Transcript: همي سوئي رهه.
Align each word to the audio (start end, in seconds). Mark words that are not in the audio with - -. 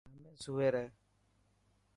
همي 0.13 0.31
سوئي 0.43 0.67
رهه. 0.73 0.85